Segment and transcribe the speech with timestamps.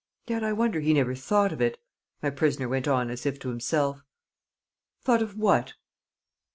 [0.25, 1.77] "Yet I wonder he never thought of it,"
[2.23, 4.01] my prisoner went on as if to himself.
[5.03, 5.73] "Thought of what?"